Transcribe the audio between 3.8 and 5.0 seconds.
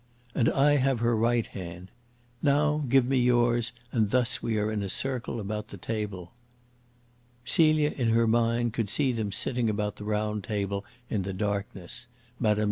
and thus we are in a